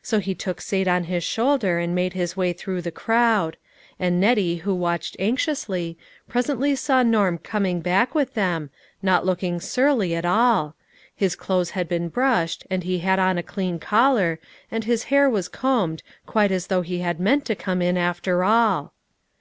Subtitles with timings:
[0.00, 3.56] So he took Sate on his shoulder and made his way through the crowd;
[3.98, 4.76] and Nettie who 322
[5.32, 5.96] LITTLE FISHEES: AND THEIR NETS.
[6.22, 8.70] watched anxiously, presently saw Norm coming back with them,
[9.02, 10.76] not looking surly at all;
[11.16, 14.38] his clothes had been brushed, and he had on a clean collar,
[14.70, 18.44] and his hair was combed, quite as though he had meant to come in, after
[18.44, 18.92] all.